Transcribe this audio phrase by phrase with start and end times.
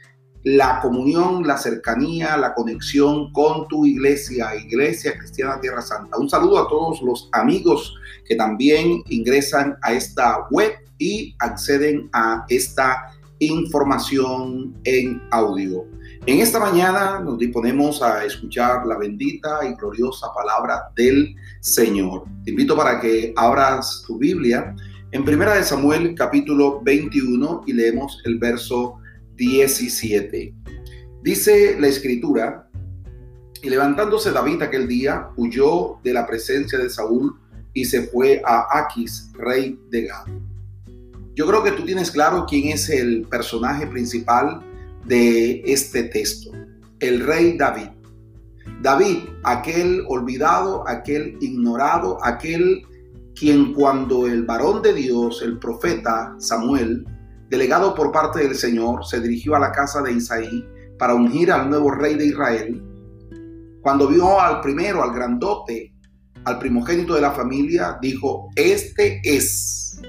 [0.44, 6.18] la comunión, la cercanía, la conexión con tu iglesia, Iglesia Cristiana Tierra Santa.
[6.18, 12.44] Un saludo a todos los amigos que también ingresan a esta web y acceden a
[12.50, 15.86] esta información en audio.
[16.26, 22.24] En esta mañana nos disponemos a escuchar la bendita y gloriosa palabra del Señor.
[22.44, 24.76] Te invito para que abras tu Biblia
[25.10, 29.00] en Primera de Samuel capítulo 21 y leemos el verso
[29.36, 30.54] 17.
[31.22, 32.68] Dice la escritura,
[33.62, 37.40] y levantándose David aquel día, huyó de la presencia de Saúl
[37.72, 40.26] y se fue a Aquis, rey de Gad.
[41.34, 44.60] Yo creo que tú tienes claro quién es el personaje principal
[45.06, 46.50] de este texto,
[47.00, 47.88] el rey David.
[48.82, 52.82] David, aquel olvidado, aquel ignorado, aquel
[53.34, 57.04] quien cuando el varón de Dios, el profeta Samuel,
[57.48, 60.64] delegado por parte del Señor, se dirigió a la casa de Isaí
[60.98, 62.82] para ungir al nuevo rey de Israel.
[63.82, 65.92] Cuando vio al primero, al grandote,
[66.44, 70.00] al primogénito de la familia, dijo, este es.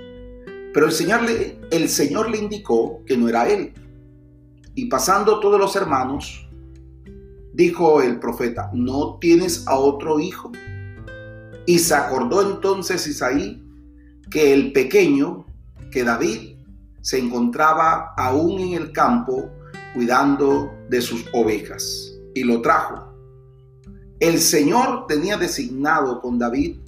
[0.74, 3.74] Pero el Señor le, el Señor le indicó que no era él.
[4.76, 6.50] Y pasando todos los hermanos,
[7.54, 10.52] dijo el profeta, ¿no tienes a otro hijo?
[11.66, 13.64] Y se acordó entonces Isaí
[14.30, 15.46] que el pequeño,
[15.92, 16.55] que David,
[17.06, 19.52] se encontraba aún en el campo
[19.94, 23.14] cuidando de sus ovejas y lo trajo.
[24.20, 26.80] El Señor tenía designado con David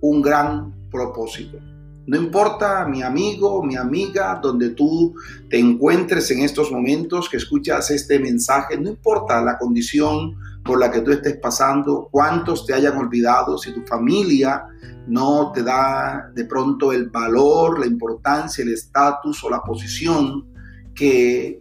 [0.00, 1.58] un gran propósito.
[2.06, 5.14] No importa, mi amigo, mi amiga, donde tú
[5.48, 10.90] te encuentres en estos momentos que escuchas este mensaje, no importa la condición por la
[10.90, 14.66] que tú estés pasando, cuántos te hayan olvidado, si tu familia
[15.06, 20.46] no te da de pronto el valor, la importancia, el estatus o la posición
[20.94, 21.58] que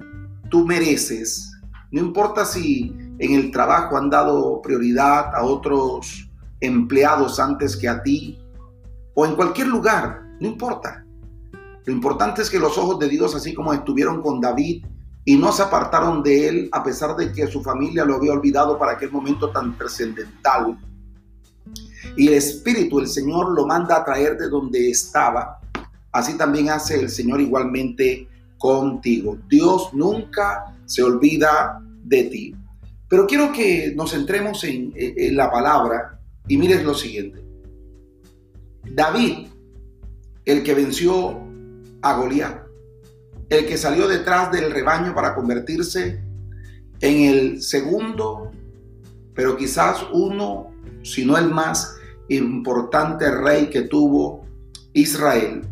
[0.50, 1.52] tú mereces.
[1.92, 6.30] No importa si en el trabajo han dado prioridad a otros
[6.60, 8.40] empleados antes que a ti
[9.14, 11.06] o en cualquier lugar, no importa.
[11.86, 14.86] Lo importante es que los ojos de Dios, así como estuvieron con David
[15.24, 18.78] y no se apartaron de él a pesar de que su familia lo había olvidado
[18.78, 20.78] para aquel momento tan trascendental,
[22.18, 25.62] y el Espíritu, el Señor lo manda a traer de donde estaba,
[26.12, 28.28] así también hace el Señor igualmente
[28.58, 29.38] contigo.
[29.48, 32.56] Dios nunca se olvida de ti.
[33.08, 34.94] Pero quiero que nos centremos en,
[35.36, 37.42] la palabra y mires lo siguiente.
[38.84, 39.48] David,
[40.46, 41.42] el que venció
[42.02, 42.64] a Goliat,
[43.50, 46.22] el que salió detrás del rebaño para convertirse
[47.00, 48.52] en el segundo,
[49.34, 50.72] pero quizás uno,
[51.04, 51.98] si no el más
[52.30, 54.46] importante rey que tuvo
[54.94, 55.68] Israel.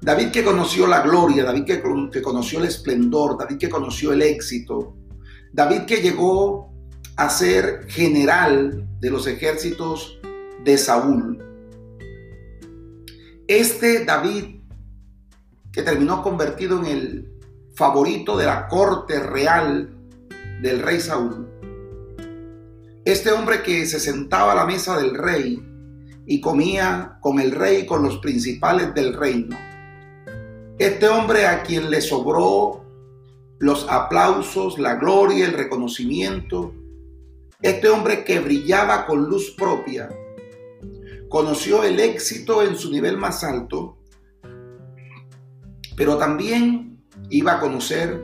[0.00, 1.82] David que conoció la gloria, David que,
[2.12, 4.96] que, conoció el esplendor, David que conoció el éxito,
[5.52, 6.72] David que llegó
[7.16, 10.18] a ser general de los ejércitos
[10.64, 11.51] de Saúl.
[13.54, 14.62] Este David
[15.74, 17.32] que terminó convertido en el
[17.74, 19.94] favorito de la corte real
[20.62, 21.50] del rey Saúl.
[23.04, 25.62] Este hombre que se sentaba a la mesa del rey
[26.24, 29.54] y comía con el rey y con los principales del reino.
[30.78, 32.86] Este hombre a quien le sobró
[33.58, 36.72] los aplausos, la gloria, el reconocimiento.
[37.60, 40.08] Este hombre que brillaba con luz propia.
[41.32, 43.96] Conoció el éxito en su nivel más alto,
[45.96, 48.22] pero también iba a conocer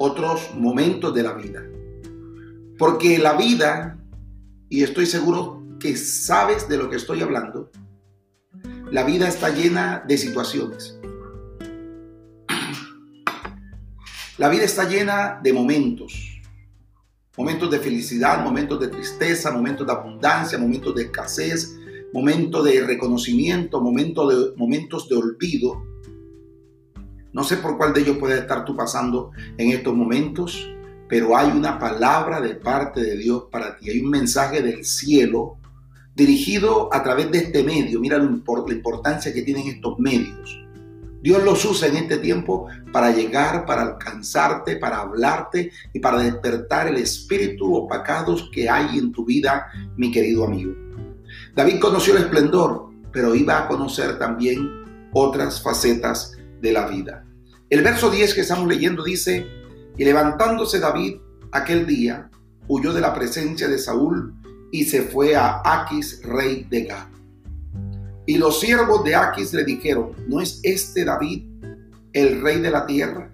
[0.00, 1.62] otros momentos de la vida.
[2.76, 4.00] Porque la vida,
[4.68, 7.70] y estoy seguro que sabes de lo que estoy hablando,
[8.90, 10.98] la vida está llena de situaciones.
[14.38, 16.42] La vida está llena de momentos.
[17.36, 21.78] Momentos de felicidad, momentos de tristeza, momentos de abundancia, momentos de escasez,
[22.14, 25.84] momentos de reconocimiento, momentos de, momentos de olvido.
[27.32, 30.70] No sé por cuál de ellos puede estar tú pasando en estos momentos,
[31.08, 35.58] pero hay una palabra de parte de Dios para ti, hay un mensaje del cielo
[36.14, 37.98] dirigido a través de este medio.
[37.98, 40.60] Mira la importancia que tienen estos medios.
[41.20, 46.86] Dios los usa en este tiempo para llegar, para alcanzarte, para hablarte y para despertar
[46.86, 50.83] el espíritu opacados que hay en tu vida, mi querido amigo.
[51.54, 57.24] David conoció el esplendor, pero iba a conocer también otras facetas de la vida.
[57.70, 59.46] El verso 10 que estamos leyendo dice,
[59.96, 61.18] y levantándose David
[61.52, 62.28] aquel día,
[62.66, 64.34] huyó de la presencia de Saúl
[64.72, 67.06] y se fue a Aquis, rey de Gad.
[68.26, 71.44] Y los siervos de Aquis le dijeron, ¿no es este David
[72.14, 73.30] el rey de la tierra?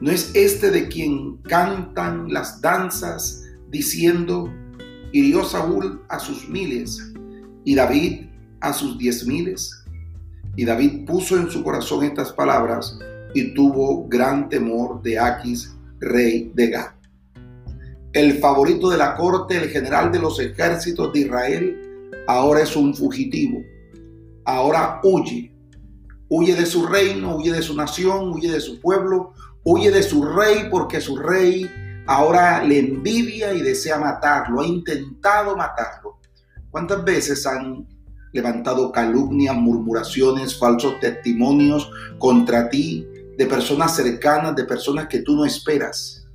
[0.00, 4.50] ¿No es este de quien cantan las danzas diciendo,
[5.12, 7.13] hirió Saúl a sus miles
[7.64, 8.26] y David
[8.60, 9.84] a sus diez miles?
[10.56, 12.98] Y David puso en su corazón estas palabras
[13.34, 16.90] y tuvo gran temor de Aquis, rey de Gad.
[18.12, 22.94] El favorito de la corte, el general de los ejércitos de Israel, ahora es un
[22.94, 23.60] fugitivo
[24.44, 25.52] ahora huye.
[26.28, 29.32] Huye de su reino, huye de su nación, huye de su pueblo,
[29.62, 31.70] huye de su rey porque su rey
[32.06, 36.18] ahora le envidia y desea matarlo, ha intentado matarlo.
[36.74, 37.86] ¿Cuántas veces han
[38.32, 41.88] levantado calumnias, murmuraciones, falsos testimonios
[42.18, 43.06] contra ti
[43.38, 46.26] de personas cercanas, de personas que tú no esperas?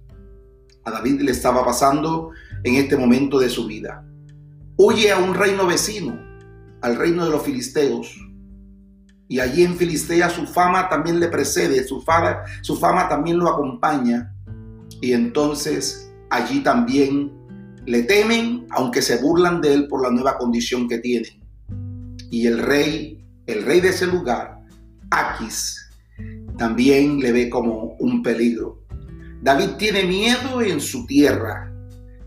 [0.85, 2.31] A David le estaba pasando
[2.63, 4.01] en este momento de su vida.
[4.77, 6.17] Huye a un reino vecino,
[6.83, 8.15] al reino de los filisteos.
[9.27, 13.49] Y allí en Filistea su fama también le precede, su fama, su fama también lo
[13.49, 14.33] acompaña.
[15.01, 17.38] Y entonces allí también
[17.89, 21.41] le temen, aunque se burlan de él por la nueva condición que tiene.
[22.29, 24.59] Y el rey, el rey de ese lugar,
[25.09, 25.89] Aquis,
[26.55, 28.83] también le ve como un peligro.
[29.41, 31.73] David tiene miedo en su tierra.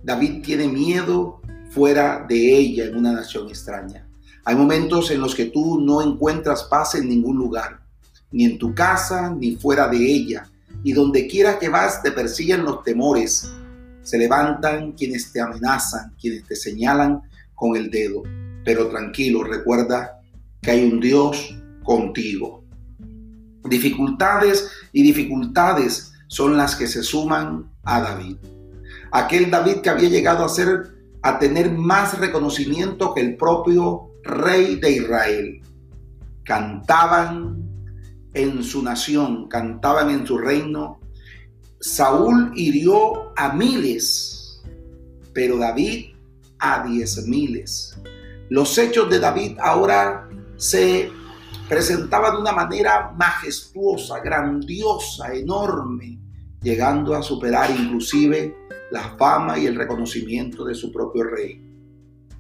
[0.02, 4.08] David tiene miedo fuera de ella en una nación extraña.
[4.44, 7.84] Hay momentos en los que tú no encuentras paz en ningún lugar,
[8.32, 10.50] ni en tu casa, ni fuera de ella.
[10.82, 13.48] Y donde quiera que vas te persiguen los temores.
[14.02, 17.22] Se levantan quienes te amenazan, quienes te señalan
[17.54, 18.22] con el dedo.
[18.64, 20.20] Pero tranquilo, recuerda
[20.60, 22.64] que hay un Dios contigo.
[23.64, 28.37] Dificultades y dificultades son las que se suman a David.
[29.12, 34.76] Aquel David que había llegado a ser a tener más reconocimiento que el propio rey
[34.76, 35.60] de Israel.
[36.44, 37.62] Cantaban
[38.34, 40.98] en su nación, cantaban en su reino.
[41.82, 44.62] Saúl hirió a miles,
[45.34, 46.14] pero David
[46.61, 47.99] a diez miles.
[48.50, 51.11] Los hechos de David ahora se
[51.69, 56.20] presentaban de una manera majestuosa, grandiosa, enorme,
[56.62, 58.56] llegando a superar inclusive
[58.93, 61.61] la fama y el reconocimiento de su propio rey.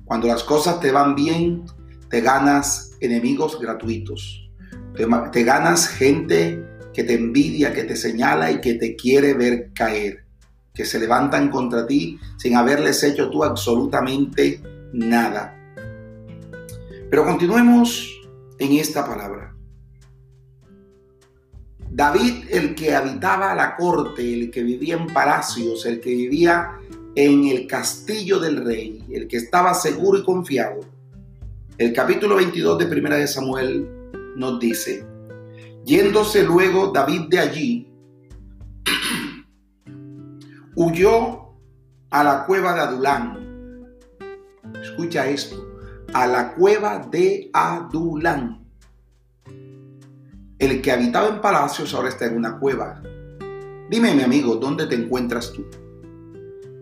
[0.04, 1.64] Cuando las cosas te van bien,
[2.08, 4.48] te ganas enemigos gratuitos.
[4.94, 10.24] Te, ganas gente que te envidia, que te señala y que te quiere ver caer.
[10.74, 14.60] Que se levantan contra ti sin haberles hecho tú absolutamente
[14.92, 15.58] nada.
[17.10, 18.08] Pero continuemos
[18.58, 19.54] en esta palabra.
[21.90, 26.78] David, el que habitaba la corte, el que vivía en palacios, el que vivía
[27.14, 30.80] en el castillo del rey, el que estaba seguro y confiado.
[31.76, 33.86] El capítulo 22 de Primera de Samuel
[34.36, 35.04] nos dice,
[35.84, 37.92] yéndose luego David de allí,
[40.74, 41.54] huyó
[42.10, 43.88] a la cueva de Adulán.
[44.82, 45.56] Escucha esto,
[46.12, 48.66] a la cueva de Adulán.
[50.58, 53.02] El que habitaba en palacios ahora está en una cueva.
[53.90, 55.66] Dime, mi amigo, ¿dónde te encuentras tú?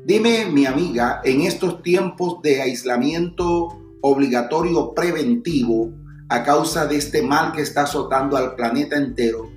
[0.05, 3.69] Dime, mi amiga, en estos tiempos de aislamiento
[4.03, 5.93] obligatorio preventivo
[6.31, 9.51] a causa de este mal que está azotando al planeta entero,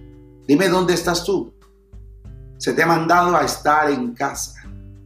[0.47, 1.53] dime dónde estás tú.
[2.57, 4.61] Se te ha mandado a estar en casa.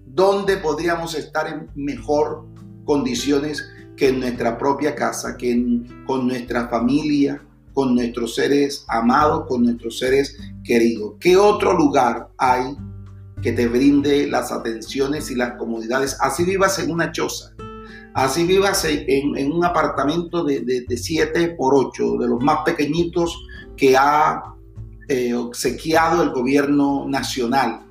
[0.05, 2.45] ¿Dónde podríamos estar en mejor
[2.85, 7.41] condiciones que en nuestra propia casa, que con nuestra familia,
[7.73, 11.15] con nuestros seres amados, con nuestros seres queridos?
[11.19, 12.75] ¿Qué otro lugar hay
[13.41, 16.17] que te brinde las atenciones y las comodidades.
[16.19, 17.53] Así vivas en una choza,
[18.17, 23.45] así vivas en, un apartamento de, 7 por 8, de los más pequeñitos
[23.75, 24.55] que ha
[25.07, 27.81] eh, obsequiado el gobierno nacional.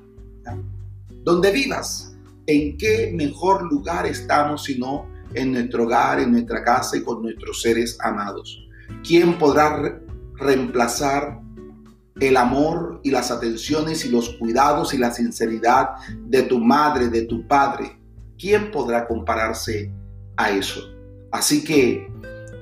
[1.23, 2.13] Donde vivas,
[2.45, 7.61] ¿en qué mejor lugar estamos sino en nuestro hogar, en nuestra casa y con nuestros
[7.61, 8.67] seres amados?
[9.05, 10.01] ¿Quién podrá
[10.35, 11.39] reemplazar
[12.19, 15.91] el amor y las atenciones y los cuidados y la sinceridad
[16.25, 17.97] de tu madre, de tu padre.
[18.37, 19.91] ¿Quién podrá compararse
[20.37, 20.81] a eso?
[21.31, 22.07] Así que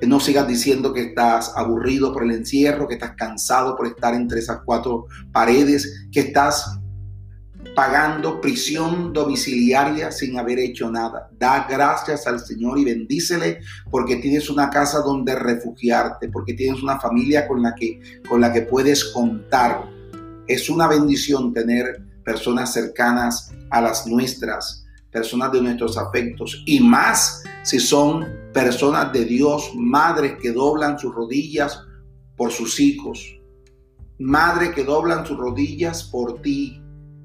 [0.06, 4.40] no sigas diciendo que estás aburrido por el encierro, que estás cansado por estar entre
[4.40, 6.78] esas cuatro paredes, que estás
[7.74, 11.30] pagando prisión domiciliaria sin haber hecho nada.
[11.38, 16.98] Da gracias al Señor y bendícele porque tienes una casa donde refugiarte, porque tienes una
[16.98, 19.84] familia con la que, con la que puedes contar.
[20.46, 24.85] Es una bendición tener personas cercanas a las nuestras
[25.16, 31.14] personas de nuestros afectos y más si son personas de Dios, madres que doblan sus
[31.14, 31.80] rodillas
[32.36, 33.40] por sus hijos,
[34.18, 36.82] madres que doblan sus rodillas por ti,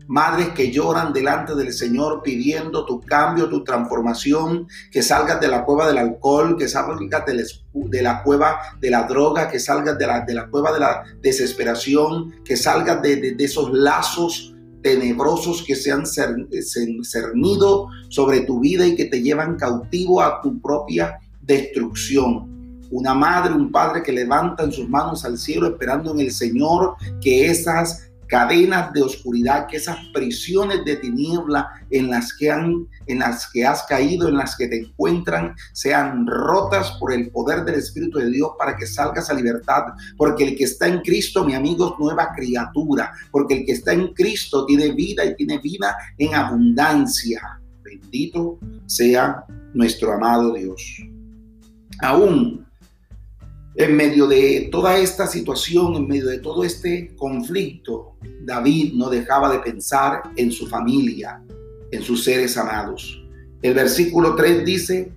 [0.08, 5.66] madres que lloran delante del Señor pidiendo tu cambio, tu transformación, que salgas de la
[5.66, 10.22] cueva del alcohol, que salgas de la, cueva de la droga, que salgas de la,
[10.22, 15.92] de la cueva de la desesperación, que salgas de, de esos lazos tenebrosos que se
[15.92, 22.50] han cernido sobre tu vida y que te llevan cautivo a tu propia destrucción.
[22.92, 27.50] Una madre, un padre que levantan sus manos al cielo esperando en el Señor que
[27.50, 33.52] esas cadenas de oscuridad, que esas prisiones de tiniebla en las que han en las
[33.52, 38.20] que has caído, en las que te encuentran, sean rotas por el poder del Espíritu
[38.20, 39.84] de Dios para que salgas a libertad,
[40.16, 43.92] porque el que está en Cristo, mi amigo, es nueva criatura, porque el que está
[43.92, 47.60] en Cristo tiene vida y tiene vida en abundancia.
[47.84, 50.82] Bendito sea nuestro amado Dios.
[52.00, 52.66] Aún
[53.76, 59.52] en medio de toda esta situación, en medio de todo este conflicto, David no dejaba
[59.52, 61.42] de pensar en su familia,
[61.92, 63.24] en sus seres amados.
[63.62, 65.14] El versículo 3 dice,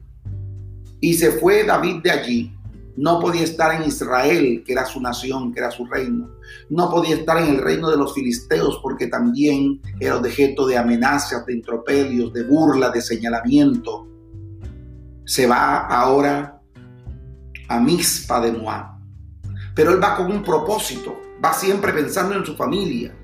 [1.01, 2.51] y se fue David de allí.
[2.97, 6.31] No podía estar en Israel, que era su nación, que era su reino.
[6.71, 11.45] No podía estar en el reino de los filisteos, porque también era objeto de amenazas,
[11.45, 14.07] de intropelios, de burla, de señalamiento.
[15.25, 16.54] Se va ahora
[17.69, 18.99] a Mispa de Moab.
[19.75, 23.15] Pero él va con un propósito, va siempre pensando en su familia.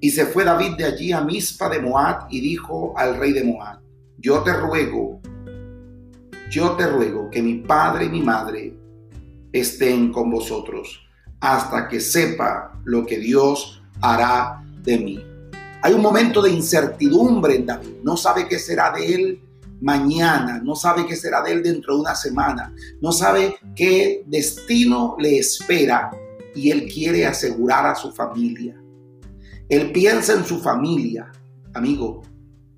[0.00, 3.44] Y se fue David de allí a Mispa de Moab y dijo al rey de
[3.44, 3.80] Moab,
[4.18, 5.20] yo te ruego,
[6.50, 8.76] yo te ruego que mi padre y mi madre
[9.52, 11.00] estén con vosotros
[11.40, 15.24] hasta que sepa lo que Dios hará de mí.
[15.82, 19.43] Hay un momento de incertidumbre en David, no sabe qué será de él,
[19.84, 25.14] mañana, no sabe qué será de él dentro de una semana, no sabe qué destino
[25.18, 26.10] le espera
[26.54, 28.80] y él quiere asegurar a su familia.
[29.68, 31.30] Él piensa en su familia,
[31.74, 32.22] amigo,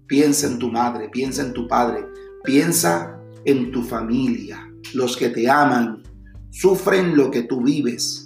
[0.08, 2.04] piensa en tu madre, piensa en tu padre,
[2.42, 4.68] piensa en tu familia.
[4.92, 6.02] Los que te aman
[6.50, 8.25] sufren lo que tú vives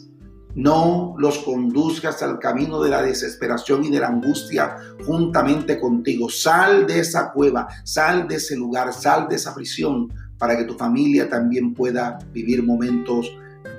[0.54, 6.28] no los conduzcas al camino de la desesperación y de la angustia juntamente contigo.
[6.28, 10.75] Sal de esa cueva, sal de ese lugar, sal de esa prisión para que tu
[10.75, 13.30] familia también pueda vivir momentos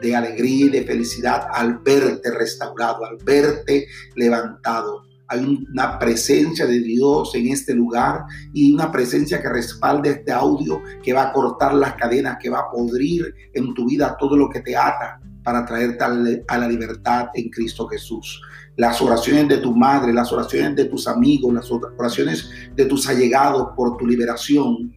[0.02, 5.04] de alegría y de felicidad al verte restaurado, al verte levantado.
[5.28, 10.82] Hay una presencia de Dios en este lugar y una presencia que respalde este audio
[11.02, 14.50] que va a cortar las cadenas, que va a podrir en tu vida todo lo
[14.50, 16.04] que te ata para traerte
[16.48, 18.42] a la libertad en Cristo Jesús.
[18.78, 23.70] Las oraciones de tu madre, las oraciones de tus amigos, las oraciones de tus allegados
[23.76, 24.94] por tu liberación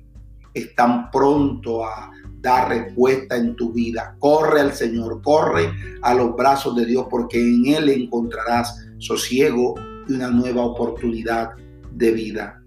[0.53, 2.11] están pronto a
[2.41, 4.17] dar respuesta en tu vida.
[4.19, 5.73] Corre al Señor, corre
[6.03, 9.75] a los brazos de Dios porque en Él encontrarás sosiego
[10.09, 11.51] y una nueva oportunidad
[11.93, 12.63] de vida.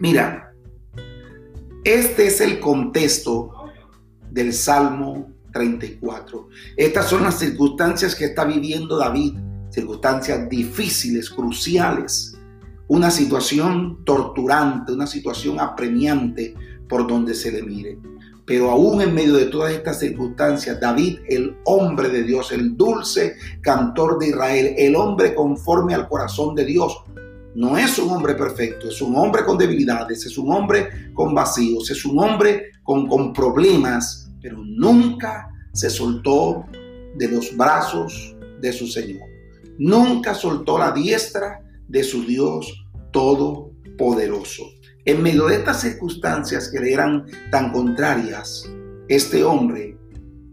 [0.00, 0.52] Mira,
[1.84, 3.50] este es el contexto
[4.30, 6.48] del Salmo 34.
[6.76, 9.34] Estas son las circunstancias que está viviendo David,
[9.70, 12.36] circunstancias difíciles, cruciales,
[12.88, 16.54] una situación torturante, una situación apremiante
[16.88, 17.98] por donde se le mire.
[18.44, 23.36] Pero aún en medio de todas estas circunstancias, David, el hombre de Dios, el dulce
[23.62, 27.04] cantor de Israel, el hombre conforme al corazón de Dios,
[27.54, 31.88] no es un hombre perfecto, es un hombre con debilidades, es un hombre con vacíos,
[31.90, 36.66] es un hombre con, con problemas, pero nunca se soltó
[37.16, 39.26] de los brazos de su Señor.
[39.78, 44.64] Nunca soltó la diestra de su Dios todopoderoso.
[45.06, 48.70] En medio de estas circunstancias que le eran tan contrarias,
[49.08, 49.96] este hombre,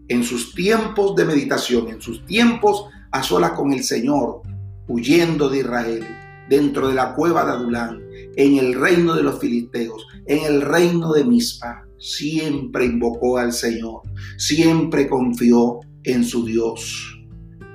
[0.08, 4.40] en sus tiempos de meditación, en sus tiempos a solas con el Señor,
[4.88, 6.06] huyendo de Israel,
[6.48, 8.02] dentro de la cueva de Adulán,
[8.36, 14.02] en el reino de los filisteos, en el reino de Mispa, siempre invocó al Señor,
[14.36, 17.18] siempre confió en su Dios.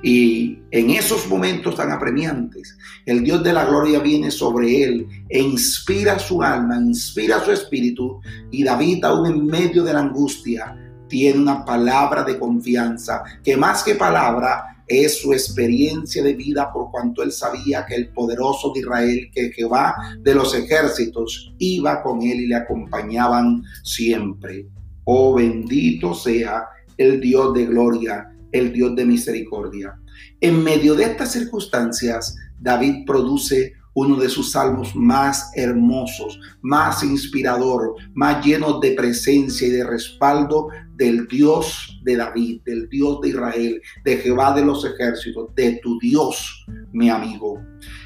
[0.04, 5.40] Y en esos momentos tan apremiantes, el Dios de la gloria viene sobre él e
[5.40, 8.20] inspira su alma, inspira su espíritu.
[8.52, 10.76] Y David, aún en medio de la angustia,
[11.08, 16.90] tiene una palabra de confianza, que más que palabra es su experiencia de vida por
[16.92, 22.22] cuanto él sabía que el poderoso de Israel, que Jehová de los ejércitos, iba con
[22.22, 24.68] él y le acompañaban siempre.
[25.04, 26.66] Oh bendito sea
[26.98, 30.00] el Dios de gloria, el Dios de misericordia.
[30.40, 37.96] En medio de estas circunstancias, David produce uno de sus salmos más hermosos, más inspirador,
[38.14, 43.82] más lleno de presencia y de respaldo del Dios de David, del Dios de Israel,
[44.04, 47.62] de Jehová de los ejércitos, de tu Dios, mi amigo.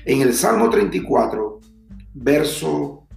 [0.05, 1.61] En el Salmo 34,
[2.13, 3.07] verso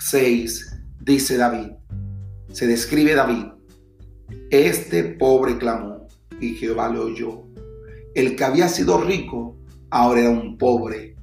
[0.00, 1.70] 6, dice David,
[2.50, 3.46] se describe David,
[4.50, 6.08] este pobre clamó
[6.40, 7.44] y Jehová le oyó.
[8.14, 9.56] El que había sido rico,
[9.90, 11.18] ahora era un pobre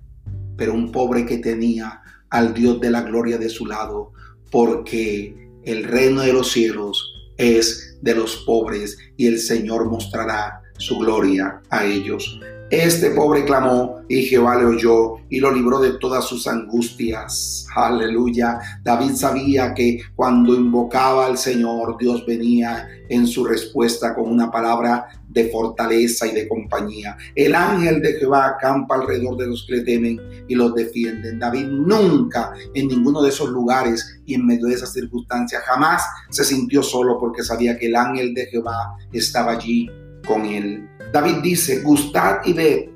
[0.58, 4.12] pero un pobre que tenía al Dios de la gloria de su lado,
[4.52, 10.98] porque el reino de los cielos es de los pobres y el Señor mostrará su
[10.98, 12.40] gloria a ellos.
[12.84, 17.66] Este pobre clamó y Jehová le oyó y lo libró de todas sus angustias.
[17.74, 18.60] Aleluya.
[18.84, 25.08] David sabía que cuando invocaba al Señor, Dios venía en su respuesta con una palabra
[25.30, 27.16] de fortaleza y de compañía.
[27.34, 31.40] El ángel de Jehová acampa alrededor de los que le temen y los defienden.
[31.40, 36.44] David nunca en ninguno de esos lugares y en medio de esas circunstancias jamás se
[36.44, 39.90] sintió solo porque sabía que el ángel de Jehová estaba allí
[40.28, 40.90] con él.
[41.16, 42.90] David dice, gustad y ved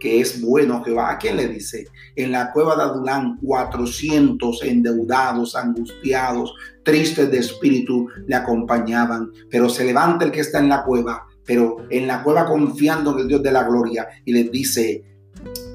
[0.00, 1.10] que es bueno Jehová.
[1.10, 1.84] ¿A quién le dice?
[2.14, 9.30] En la cueva de Adulán, 400 endeudados, angustiados, tristes de espíritu le acompañaban.
[9.50, 13.18] Pero se levanta el que está en la cueva, pero en la cueva confiando en
[13.18, 15.04] el Dios de la gloria y les dice,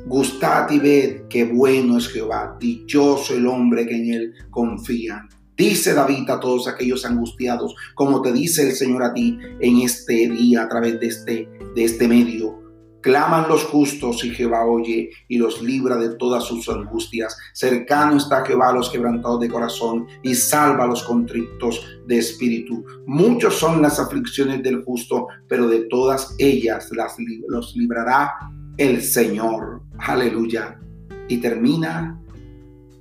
[0.08, 5.22] gustad y ved que bueno es Jehová, dichoso el hombre que en él confía.
[5.62, 10.28] Dice David a todos aquellos angustiados, como te dice el Señor a ti en este
[10.28, 12.60] día a través de este, de este medio.
[13.02, 17.38] Claman los justos y Jehová oye y los libra de todas sus angustias.
[17.54, 22.84] Cercano está Jehová a los quebrantados de corazón y salva a los contritos de espíritu.
[23.06, 27.16] Muchos son las aflicciones del justo, pero de todas ellas las,
[27.48, 28.34] los librará
[28.78, 29.84] el Señor.
[30.00, 30.80] Aleluya.
[31.28, 32.21] Y termina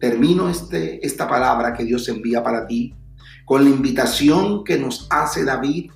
[0.00, 2.94] termino este, esta palabra que Dios envía para ti
[3.44, 5.90] con la invitación que nos hace David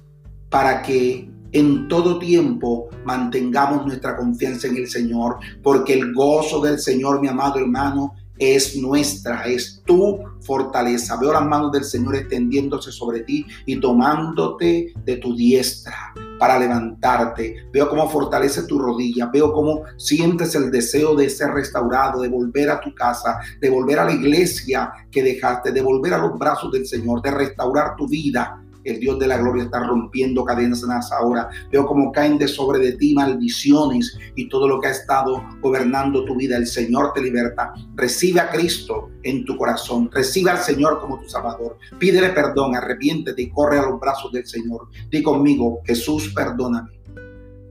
[0.50, 6.80] para que en todo tiempo mantengamos nuestra confianza en el Señor, porque el gozo del
[6.80, 11.16] Señor, mi amado hermano, es nuestra, es tu fortaleza.
[11.16, 17.68] Veo las manos del Señor extendiéndose sobre ti y tomándote de tu diestra para levantarte.
[17.72, 19.26] Veo cómo fortalece tu rodilla.
[19.26, 23.98] Veo cómo sientes el deseo de ser restaurado, de volver a tu casa, de volver
[23.98, 28.08] a la iglesia que dejaste, de volver a los brazos del Señor, de restaurar tu
[28.08, 31.48] vida el Dios de la gloria está rompiendo cadenas ahora.
[31.70, 36.24] Veo como caen de sobre de ti maldiciones y todo lo que ha estado gobernando
[36.24, 36.56] tu vida.
[36.56, 37.72] El Señor te liberta.
[37.94, 40.10] Recibe a Cristo en tu corazón.
[40.12, 41.78] Recibe al Señor como tu Salvador.
[41.98, 44.88] Pídele perdón, arrepiéntete y corre a los brazos del Señor.
[45.10, 46.90] Di conmigo, Jesús, perdóname.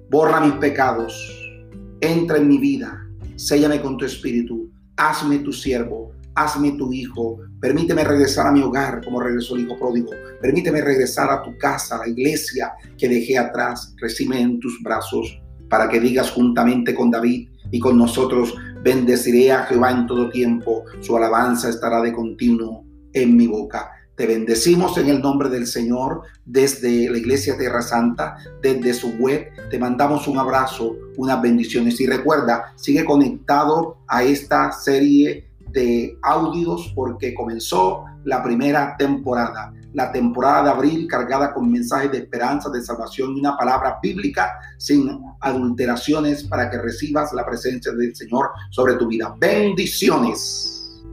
[0.09, 1.13] Borra mis pecados.
[2.01, 3.07] Entra en mi vida.
[3.35, 4.69] Séllame con tu espíritu.
[4.95, 9.77] Hazme tu siervo hazme tu hijo, permíteme regresar a mi hogar como regresó el hijo
[9.77, 14.81] pródigo, permíteme regresar a tu casa, a la iglesia que dejé atrás, recibe en tus
[14.81, 20.29] brazos para que digas juntamente con David y con nosotros, bendeciré a Jehová en todo
[20.29, 23.89] tiempo, su alabanza estará de continuo en mi boca.
[24.15, 29.47] Te bendecimos en el nombre del Señor desde la Iglesia Tierra Santa, desde su web.
[29.71, 31.99] Te mandamos un abrazo, unas bendiciones.
[31.99, 40.11] Y recuerda, sigue conectado a esta serie de audios porque comenzó la primera temporada, la
[40.11, 45.19] temporada de abril cargada con mensajes de esperanza, de salvación y una palabra bíblica sin
[45.41, 49.35] adulteraciones para que recibas la presencia del Señor sobre tu vida.
[49.39, 51.03] Bendiciones.